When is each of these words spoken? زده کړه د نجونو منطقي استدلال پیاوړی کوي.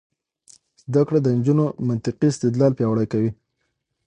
زده 0.89 1.01
کړه 1.07 1.19
د 1.23 1.27
نجونو 1.37 1.65
منطقي 1.87 2.27
استدلال 2.31 2.71
پیاوړی 2.77 3.07
کوي. 3.13 3.31